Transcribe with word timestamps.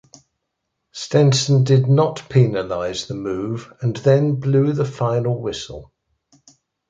Stenson 0.91 1.63
did 1.63 1.87
not 1.87 2.27
penalise 2.27 3.05
the 3.05 3.13
move 3.13 3.71
and 3.81 3.97
then 3.97 4.39
blew 4.39 4.73
the 4.73 4.83
final 4.83 5.39
whistle. 5.39 5.93